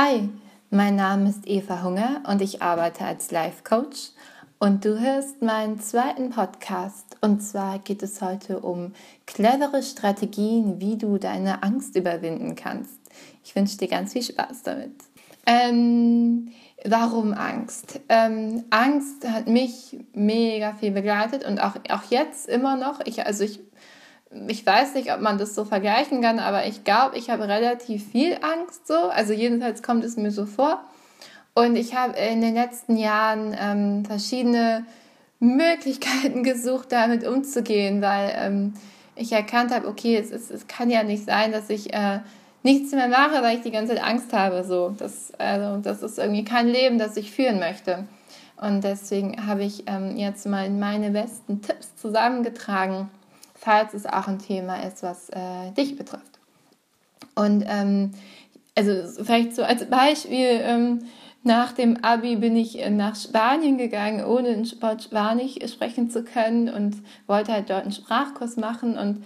[0.00, 0.28] Hi,
[0.70, 4.10] mein Name ist Eva Hunger und ich arbeite als Life Coach
[4.60, 8.92] und du hörst meinen zweiten Podcast und zwar geht es heute um
[9.26, 13.00] clevere Strategien, wie du deine Angst überwinden kannst.
[13.42, 14.92] Ich wünsche dir ganz viel Spaß damit.
[15.46, 16.52] Ähm,
[16.84, 17.98] warum Angst?
[18.08, 23.00] Ähm, Angst hat mich mega viel begleitet und auch, auch jetzt immer noch.
[23.04, 23.58] Ich, also ich
[24.48, 28.10] ich weiß nicht, ob man das so vergleichen kann, aber ich glaube, ich habe relativ
[28.10, 28.94] viel Angst so.
[28.94, 30.82] Also jedenfalls kommt es mir so vor.
[31.54, 34.84] Und ich habe in den letzten Jahren ähm, verschiedene
[35.40, 38.74] Möglichkeiten gesucht, damit umzugehen, weil ähm,
[39.16, 42.20] ich erkannt habe, okay, es, ist, es kann ja nicht sein, dass ich äh,
[42.62, 44.62] nichts mehr mache, weil ich die ganze Zeit Angst habe.
[44.62, 48.04] So, das, also, das ist irgendwie kein Leben, das ich führen möchte.
[48.60, 53.08] Und deswegen habe ich ähm, jetzt mal meine besten Tipps zusammengetragen
[53.58, 56.38] falls es auch ein Thema ist, was äh, dich betrifft.
[57.34, 58.12] Und ähm,
[58.76, 61.00] also vielleicht so als Beispiel, ähm,
[61.42, 66.24] nach dem Abi bin ich äh, nach Spanien gegangen, ohne in Sport Spanisch sprechen zu
[66.24, 66.96] können und
[67.26, 69.24] wollte halt dort einen Sprachkurs machen und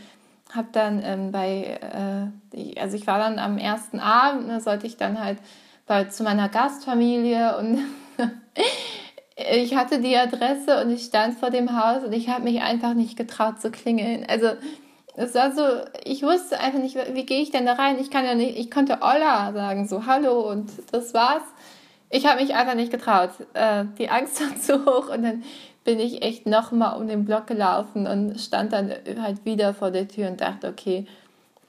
[0.55, 4.97] habe dann ähm, bei, äh, also ich war dann am ersten Abend, da sollte ich
[4.97, 5.39] dann halt
[5.87, 7.79] bei, zu meiner Gastfamilie und
[9.37, 12.95] ich hatte die Adresse und ich stand vor dem Haus und ich habe mich einfach
[12.95, 14.27] nicht getraut zu klingeln.
[14.29, 14.49] Also
[15.15, 15.63] es war so,
[16.05, 17.99] ich wusste einfach nicht, wie gehe ich denn da rein?
[17.99, 21.43] Ich kann ja nicht, ich konnte Olla sagen, so Hallo und das war's.
[22.11, 23.31] Ich habe mich einfach nicht getraut.
[23.55, 25.43] Äh, die Angst war zu hoch und dann
[25.85, 30.09] bin ich echt nochmal um den Block gelaufen und stand dann halt wieder vor der
[30.09, 31.07] Tür und dachte, okay,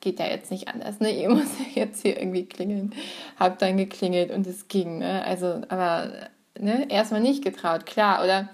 [0.02, 1.12] geht ja jetzt nicht anders, ne?
[1.12, 2.94] Ich muss jetzt hier irgendwie klingeln.
[3.40, 5.24] Hab dann geklingelt und es ging, ne?
[5.26, 6.12] Also, aber
[6.60, 8.24] ne, erstmal nicht getraut, klar.
[8.24, 8.50] Oder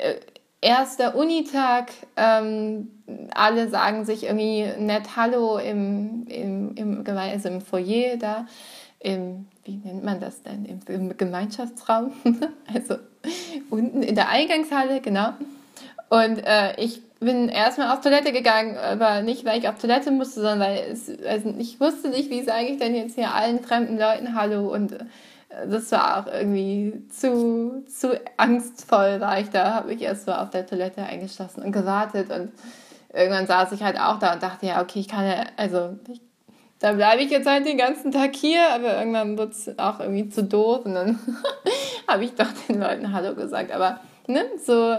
[0.00, 0.14] äh,
[0.60, 2.90] erster Unitag, ähm,
[3.34, 8.46] alle sagen sich irgendwie nett Hallo im, im, im, also im Foyer da,
[8.98, 12.12] im, wie nennt man das denn, im, im Gemeinschaftsraum,
[12.74, 12.96] also
[13.68, 15.34] unten in der Eingangshalle, genau.
[16.08, 20.40] Und äh, ich bin erstmal auf Toilette gegangen, aber nicht, weil ich auf Toilette musste,
[20.40, 23.98] sondern weil es, also ich wusste nicht, wie sage ich denn jetzt hier allen fremden
[23.98, 24.96] Leuten Hallo und
[25.68, 30.50] das war auch irgendwie zu, zu angstvoll, war ich da, habe ich erst so auf
[30.50, 32.52] der Toilette eingeschlossen und gewartet und
[33.12, 36.20] irgendwann saß ich halt auch da und dachte, ja, okay, ich kann ja, also ich,
[36.80, 40.28] da bleibe ich jetzt halt den ganzen Tag hier, aber irgendwann wird es auch irgendwie
[40.28, 41.18] zu doof und dann
[42.08, 44.98] habe ich doch den Leuten Hallo gesagt, aber ne, so,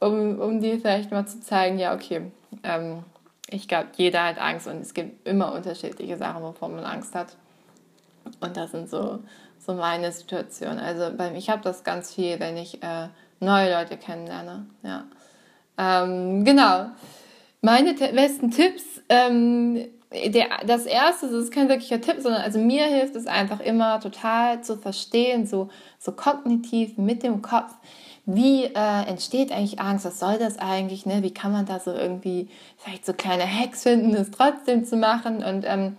[0.00, 2.32] um, um dir vielleicht mal zu zeigen, ja, okay,
[2.62, 3.04] ähm,
[3.48, 7.36] ich glaube, jeder hat Angst und es gibt immer unterschiedliche Sachen, wovon man Angst hat.
[8.40, 9.20] Und das sind so,
[9.64, 10.78] so meine Situation.
[10.78, 13.08] Also bei ich habe das ganz viel, wenn ich äh,
[13.40, 14.66] neue Leute kennenlerne.
[14.82, 15.04] Ja.
[15.78, 16.86] Ähm, genau.
[17.60, 22.84] Meine besten Tipps, ähm, der, das erste, das ist kein wirklicher Tipp, sondern also mir
[22.84, 27.72] hilft es einfach immer total zu verstehen, so, so kognitiv mit dem Kopf,
[28.26, 31.22] wie äh, entsteht eigentlich Angst, was soll das eigentlich, ne?
[31.22, 32.48] wie kann man da so irgendwie
[32.78, 35.96] vielleicht so kleine Hacks finden, es trotzdem zu machen und ähm,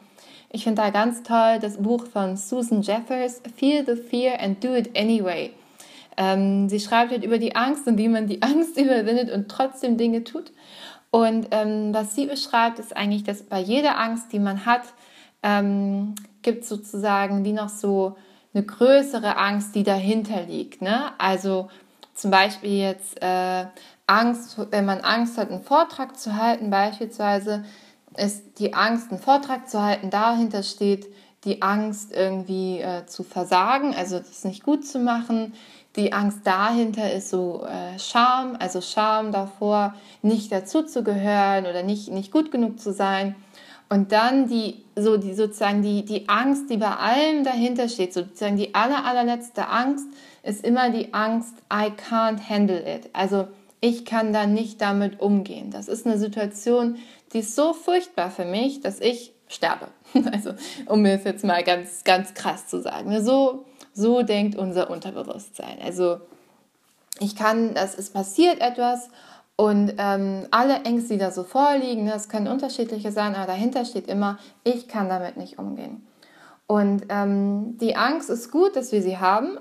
[0.50, 4.76] ich finde da ganz toll das Buch von Susan Jeffers, Feel the Fear and Do
[4.76, 5.52] It Anyway.
[6.18, 9.98] Ähm, sie schreibt halt über die Angst und wie man die Angst überwindet und trotzdem
[9.98, 10.52] Dinge tut.
[11.12, 14.84] Und ähm, was sie beschreibt, ist eigentlich, dass bei jeder Angst, die man hat,
[15.44, 18.16] ähm, gibt es sozusagen wie noch so
[18.54, 20.82] eine größere Angst, die dahinter liegt.
[20.82, 21.12] Ne?
[21.18, 21.70] Also
[22.14, 23.66] zum Beispiel jetzt äh,
[24.08, 27.66] Angst, wenn man Angst hat, einen Vortrag zu halten, beispielsweise,
[28.18, 31.08] ist die Angst, einen Vortrag zu halten, dahinter steht
[31.44, 35.54] die Angst, irgendwie äh, zu versagen, also das nicht gut zu machen.
[35.96, 42.32] Die Angst dahinter ist so äh, Scham, also Scham davor, nicht dazuzugehören oder nicht, nicht
[42.32, 43.36] gut genug zu sein.
[43.88, 48.58] Und dann die, so die, sozusagen die, die Angst, die bei allem dahinter steht, sozusagen
[48.58, 50.08] die aller, allerletzte Angst,
[50.42, 53.10] ist immer die Angst, I can't handle it.
[53.14, 53.48] Also
[53.86, 55.70] ich kann da nicht damit umgehen.
[55.70, 56.98] Das ist eine Situation,
[57.34, 59.90] die ist so furchtbar für mich, dass ich sterbe.
[60.32, 60.54] Also,
[60.88, 63.24] um es jetzt mal ganz, ganz krass zu sagen.
[63.24, 65.78] So, so denkt unser Unterbewusstsein.
[65.84, 66.20] Also,
[67.20, 69.10] ich kann, das ist passiert etwas
[69.56, 74.08] und ähm, alle Ängste, die da so vorliegen, das können unterschiedliche sein, aber dahinter steht
[74.08, 76.08] immer, ich kann damit nicht umgehen.
[76.66, 79.60] Und ähm, die Angst ist gut, dass wir sie haben,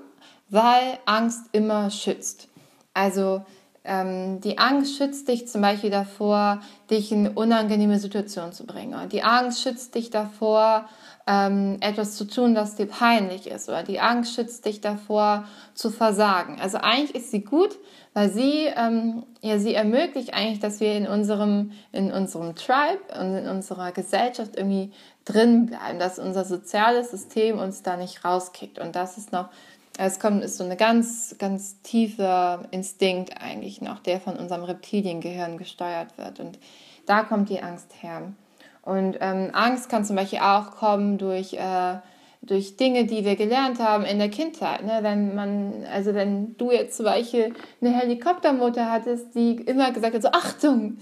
[0.49, 2.49] weil Angst immer schützt.
[2.95, 3.45] Also
[3.85, 9.09] ähm, die Angst schützt dich zum Beispiel davor, dich in unangenehme Situationen zu bringen.
[9.09, 10.85] Die Angst schützt dich davor,
[11.27, 13.69] ähm, etwas zu tun, das dir peinlich ist.
[13.69, 16.59] Oder die Angst schützt dich davor, zu versagen.
[16.61, 17.77] Also eigentlich ist sie gut,
[18.13, 23.35] weil sie, ähm, ja, sie ermöglicht eigentlich, dass wir in unserem, in unserem Tribe und
[23.35, 24.91] in unserer Gesellschaft irgendwie
[25.25, 28.79] drin bleiben, dass unser soziales System uns da nicht rauskickt.
[28.79, 29.49] Und das ist noch,
[29.97, 35.57] es kommt, ist so eine ganz, ganz tiefe Instinkt eigentlich noch, der von unserem Reptiliengehirn
[35.57, 36.39] gesteuert wird.
[36.39, 36.59] Und
[37.05, 38.33] da kommt die Angst her.
[38.81, 41.97] Und ähm, Angst kann zum Beispiel auch kommen durch, äh,
[42.41, 44.83] durch Dinge, die wir gelernt haben in der Kindheit.
[44.85, 44.99] Ne?
[45.01, 50.21] Wenn man, also wenn du jetzt zum Beispiel eine Helikoptermutter hattest, die immer gesagt hat,
[50.21, 50.97] so Achtung,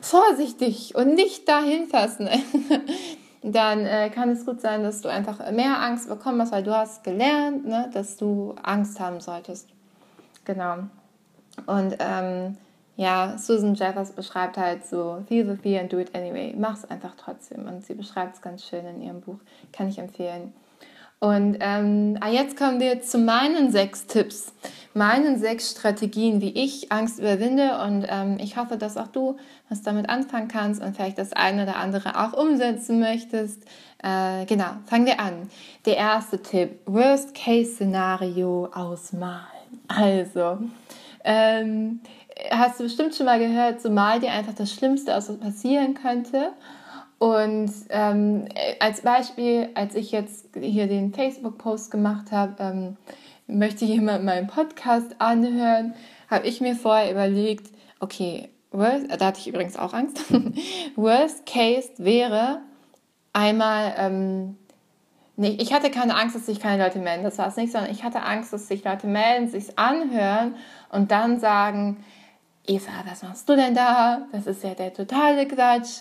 [0.00, 2.28] vorsichtig und nicht dahin fassen,
[3.52, 6.74] dann äh, kann es gut sein, dass du einfach mehr Angst bekommen hast, weil du
[6.74, 9.68] hast gelernt, ne, dass du Angst haben solltest.
[10.46, 10.78] Genau.
[11.66, 12.56] Und ähm,
[12.96, 16.54] ja, Susan Jeffers beschreibt halt so, feel the fear and do it anyway.
[16.56, 17.66] Mach's einfach trotzdem.
[17.66, 19.38] Und sie beschreibt es ganz schön in ihrem Buch.
[19.72, 20.54] Kann ich empfehlen.
[21.24, 24.52] Und ähm, ah, jetzt kommen wir zu meinen sechs Tipps,
[24.92, 27.78] meinen sechs Strategien, wie ich Angst überwinde.
[27.82, 29.38] Und ähm, ich hoffe, dass auch du
[29.70, 33.62] was damit anfangen kannst und vielleicht das eine oder andere auch umsetzen möchtest.
[34.02, 35.48] Äh, genau, fangen wir an.
[35.86, 39.46] Der erste Tipp, Worst-Case-Szenario ausmalen.
[39.88, 40.58] Also,
[41.24, 42.00] ähm,
[42.50, 45.94] hast du bestimmt schon mal gehört, so mal dir einfach das Schlimmste aus, was passieren
[45.94, 46.50] könnte.
[47.18, 48.48] Und ähm,
[48.80, 52.96] als Beispiel, als ich jetzt hier den Facebook-Post gemacht habe, ähm,
[53.46, 55.94] möchte jemand meinen Podcast anhören,
[56.28, 57.70] habe ich mir vorher überlegt,
[58.00, 60.18] okay, worst, da hatte ich übrigens auch Angst,
[60.96, 62.60] worst case wäre
[63.32, 64.56] einmal, ähm,
[65.36, 67.90] nee, ich hatte keine Angst, dass sich keine Leute melden, das war es nicht, sondern
[67.90, 70.54] ich hatte Angst, dass sich Leute melden, sich anhören
[70.90, 72.02] und dann sagen,
[72.66, 74.26] Eva, was machst du denn da?
[74.32, 76.00] Das ist ja der totale Quatsch.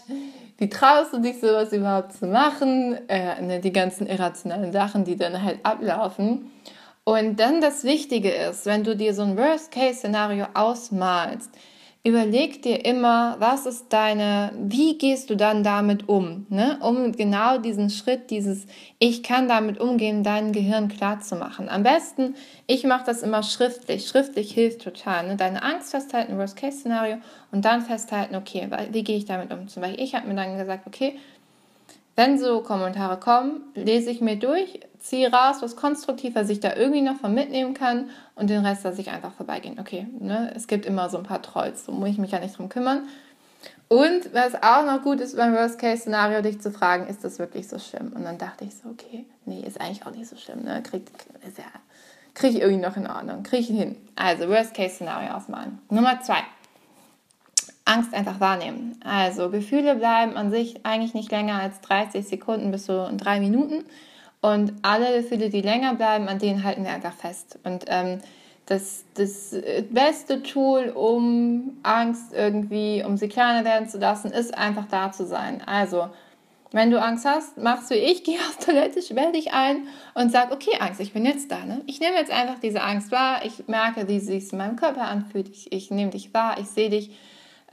[0.57, 2.97] Wie traust du dich, sowas überhaupt zu machen?
[3.09, 6.51] Äh, ne, die ganzen irrationalen Sachen, die dann halt ablaufen.
[7.03, 11.51] Und dann das Wichtige ist, wenn du dir so ein Worst-Case-Szenario ausmalst,
[12.05, 16.77] überleg dir immer, was ist deine, wie gehst du dann damit um, ne?
[16.81, 18.67] um genau diesen Schritt, dieses
[18.99, 21.69] Ich kann damit umgehen, dein Gehirn klar zu machen.
[21.69, 22.35] Am besten,
[22.67, 24.05] ich mache das immer schriftlich.
[24.07, 25.27] Schriftlich hilft total.
[25.27, 25.35] Ne?
[25.37, 27.17] Deine Angst festhalten, Worst-Case-Szenario
[27.53, 29.69] und dann festhalten, okay, wie gehe ich damit um?
[29.69, 31.17] Zum Beispiel, ich habe mir dann gesagt, okay,
[32.15, 36.75] wenn so Kommentare kommen, lese ich mir durch, ziehe raus, was konstruktiv, was ich da
[36.75, 39.79] irgendwie noch von mitnehmen kann und den Rest lasse ich einfach vorbeigehen.
[39.79, 40.51] Okay, ne?
[40.55, 43.07] es gibt immer so ein paar Trolls, so muss ich mich ja nicht drum kümmern.
[43.87, 47.77] Und was auch noch gut ist beim Worst-Case-Szenario, dich zu fragen, ist das wirklich so
[47.77, 48.13] schlimm?
[48.15, 50.63] Und dann dachte ich so, okay, nee, ist eigentlich auch nicht so schlimm.
[50.63, 50.81] Ne?
[50.81, 51.03] Krieg,
[51.47, 51.65] ist ja,
[52.33, 53.95] krieg ich irgendwie noch in Ordnung, kriege ich hin.
[54.15, 55.79] Also Worst-Case-Szenario ausmalen.
[55.89, 56.43] Nummer zwei.
[57.93, 58.99] Angst einfach wahrnehmen.
[59.03, 63.85] Also Gefühle bleiben an sich eigentlich nicht länger als 30 Sekunden bis so drei Minuten.
[64.41, 67.59] Und alle Gefühle, die länger bleiben, an denen halten wir einfach fest.
[67.63, 68.19] Und ähm,
[68.65, 69.55] das, das
[69.89, 75.25] beste Tool, um Angst irgendwie, um sie kleiner werden zu lassen, ist einfach da zu
[75.25, 75.61] sein.
[75.65, 76.09] Also,
[76.71, 80.51] wenn du Angst hast, machst du ich, geh auf Toilette, sperr dich ein und sag,
[80.51, 81.63] okay, Angst, ich bin jetzt da.
[81.65, 81.81] Ne?
[81.85, 83.45] Ich nehme jetzt einfach diese Angst wahr.
[83.45, 85.49] Ich merke, wie sie sich in meinem Körper anfühlt.
[85.49, 87.11] Ich, ich nehme dich wahr, ich sehe dich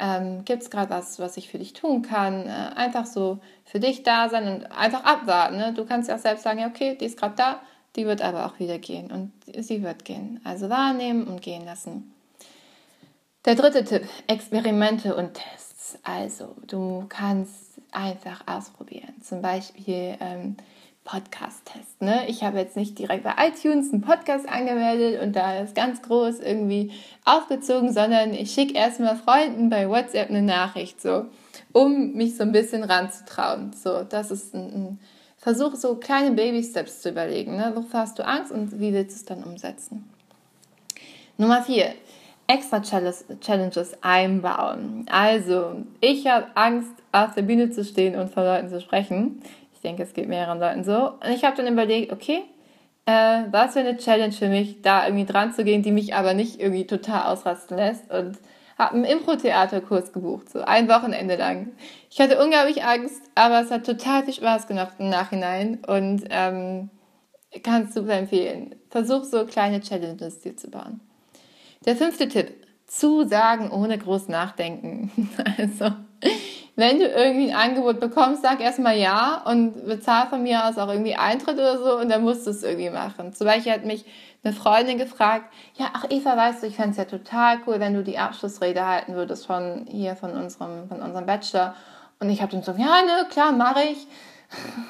[0.01, 2.47] ähm, gibt es gerade was, was ich für dich tun kann?
[2.47, 5.57] Äh, einfach so für dich da sein und einfach abwarten.
[5.57, 5.75] Ne?
[5.75, 7.61] Du kannst ja auch selbst sagen, ja, okay, die ist gerade da,
[7.97, 9.33] die wird aber auch wieder gehen und
[9.65, 10.41] sie wird gehen.
[10.45, 12.15] Also wahrnehmen und gehen lassen.
[13.45, 15.99] Der dritte Tipp, Experimente und Tests.
[16.03, 19.15] Also du kannst einfach ausprobieren.
[19.23, 20.57] Zum Beispiel ähm,
[21.05, 22.03] Podcast-Test.
[22.03, 22.29] Ne?
[22.29, 26.41] Ich habe jetzt nicht direkt bei iTunes einen Podcast angemeldet und da ist ganz groß
[26.41, 26.93] irgendwie
[27.25, 31.27] aufgezogen, sondern ich schicke erstmal Freunden bei WhatsApp eine Nachricht, so,
[31.73, 33.73] um mich so ein bisschen ranzutrauen.
[33.73, 35.01] So, das ist ein, ein
[35.37, 37.57] Versuch, so kleine Baby-Steps zu überlegen.
[37.57, 37.73] Ne?
[37.75, 40.09] Wovor hast du Angst und wie willst du es dann umsetzen?
[41.39, 41.95] Nummer vier.
[42.47, 45.07] Extra Challenges einbauen.
[45.09, 49.41] Also, ich habe Angst, auf der Bühne zu stehen und vor Leuten zu sprechen.
[49.81, 51.13] Ich denke, es geht mehreren Leuten so.
[51.13, 52.43] Und ich habe dann überlegt, okay,
[53.07, 56.35] äh, was für eine Challenge für mich, da irgendwie dran zu gehen, die mich aber
[56.35, 58.11] nicht irgendwie total ausrasten lässt.
[58.11, 58.37] Und
[58.77, 61.73] habe einen Impro-Theaterkurs gebucht, so ein Wochenende lang.
[62.11, 66.91] Ich hatte unglaublich Angst, aber es hat total viel Spaß gemacht im Nachhinein und ähm,
[67.63, 68.75] kann es super empfehlen.
[68.91, 71.01] Versuch so kleine Challenges dir zu bauen.
[71.87, 72.53] Der fünfte Tipp,
[72.87, 75.11] zusagen ohne groß nachdenken.
[75.57, 75.93] Also
[76.77, 80.89] wenn du irgendwie ein Angebot bekommst, sag erstmal ja und bezahl von mir aus auch
[80.89, 83.33] irgendwie Eintritt oder so und dann musst du es irgendwie machen.
[83.33, 84.05] Zum Beispiel hat mich
[84.43, 87.95] eine Freundin gefragt, ja, ach Eva, weißt du, ich fände es ja total cool, wenn
[87.95, 91.75] du die Abschlussrede halten würdest von hier, von unserem, von unserem Bachelor.
[92.21, 94.07] Und ich habe dann so, ja, ne, klar, mache ich.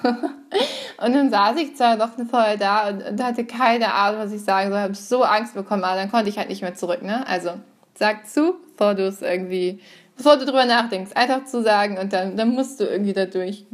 [1.05, 4.33] und dann saß ich zwar noch eine Woche da und, und, hatte keine Ahnung, was
[4.33, 7.03] ich sagen soll, habe so Angst bekommen, aber dann konnte ich halt nicht mehr zurück,
[7.03, 7.27] ne?
[7.27, 7.51] Also,
[7.95, 9.81] sag zu, bevor du es irgendwie,
[10.21, 13.65] bevor du drüber nachdenkst, einfach zu sagen und dann, dann musst du irgendwie da durch.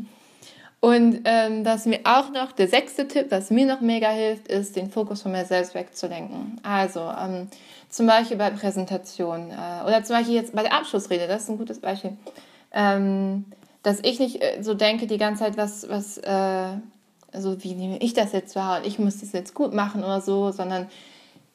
[0.79, 4.77] Und ähm, was mir auch noch, der sechste Tipp, was mir noch mega hilft, ist,
[4.77, 6.61] den Fokus von mir selbst wegzulenken.
[6.63, 7.49] Also ähm,
[7.89, 11.59] zum Beispiel bei Präsentationen äh, oder zum Beispiel jetzt bei der Abschlussrede, das ist ein
[11.59, 12.17] gutes Beispiel.
[12.71, 13.47] Ähm,
[13.83, 16.69] dass ich nicht äh, so denke die ganze Zeit, was, was, äh,
[17.33, 20.21] also wie nehme ich das jetzt wahr und ich muss das jetzt gut machen oder
[20.21, 20.87] so, sondern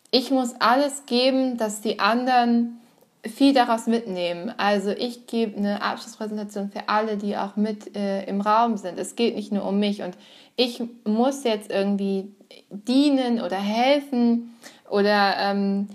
[0.09, 2.80] ich muss alles geben, dass die anderen
[3.25, 4.53] viel daraus mitnehmen.
[4.57, 8.97] Also ich gebe eine Abschlusspräsentation für alle, die auch mit äh, im Raum sind.
[8.97, 10.17] Es geht nicht nur um mich und
[10.55, 12.33] ich muss jetzt irgendwie
[12.69, 14.55] dienen oder helfen
[14.89, 15.87] oder ähm,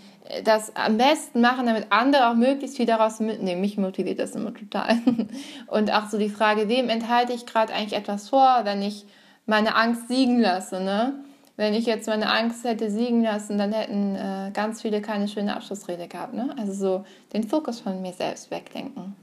[0.45, 3.61] das am besten machen, damit andere auch möglichst viel daraus mitnehmen.
[3.61, 4.99] Mich motiviert das immer total.
[5.69, 9.05] Und auch so die Frage, wem enthalte ich gerade eigentlich etwas vor, wenn ich
[9.47, 11.15] meine Angst siegen lasse, ne?
[11.57, 15.57] Wenn ich jetzt meine Angst hätte siegen lassen, dann hätten äh, ganz viele keine schöne
[15.57, 16.35] Abschlussrede gehabt.
[16.35, 16.55] Ne?
[16.59, 19.17] Also so den Fokus von mir selbst weglenken.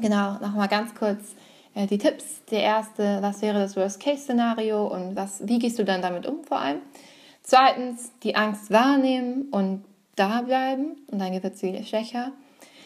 [0.00, 1.34] Genau, nochmal ganz kurz
[1.74, 2.44] äh, die Tipps.
[2.50, 6.58] Der erste, was wäre das Worst-Case-Szenario und was, wie gehst du dann damit um vor
[6.58, 6.80] allem?
[7.42, 9.84] Zweitens, die Angst wahrnehmen und
[10.16, 12.32] da bleiben und dann wird sie schwächer.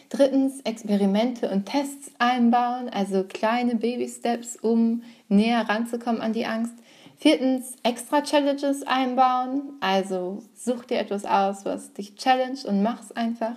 [0.09, 6.73] Drittens, Experimente und Tests einbauen, also kleine Baby-Steps, um näher ranzukommen an die Angst.
[7.17, 9.73] Viertens, extra Challenges einbauen.
[9.79, 13.55] Also such dir etwas aus, was dich challenged und mach's einfach.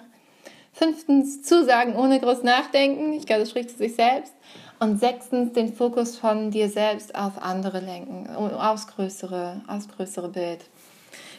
[0.73, 3.13] Fünftens, Zusagen ohne groß nachdenken.
[3.13, 4.33] Ich glaube, das spricht zu sich selbst.
[4.81, 10.61] Und sechstens, den Fokus von dir selbst auf andere lenken, aufs größere, aufs größere Bild.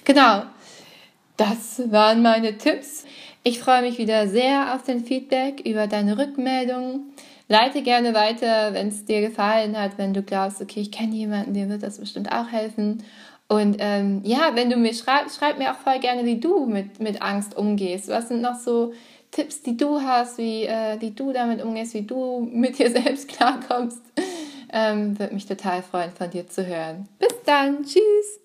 [0.04, 0.44] Genau,
[1.38, 3.06] das waren meine Tipps.
[3.44, 7.14] Ich freue mich wieder sehr auf den Feedback über deine Rückmeldungen.
[7.50, 11.56] Leite gerne weiter, wenn es dir gefallen hat, wenn du glaubst, okay, ich kenne jemanden,
[11.56, 13.04] dem wird das bestimmt auch helfen.
[13.48, 17.00] Und ähm, ja, wenn du mir schreibst, schreib mir auch voll gerne, wie du mit,
[17.00, 18.08] mit Angst umgehst.
[18.08, 18.94] Was sind noch so
[19.32, 23.28] Tipps, die du hast, wie, äh, wie du damit umgehst, wie du mit dir selbst
[23.28, 24.02] klarkommst?
[24.72, 27.10] Ähm, Würde mich total freuen, von dir zu hören.
[27.18, 27.84] Bis dann.
[27.84, 28.40] Tschüss.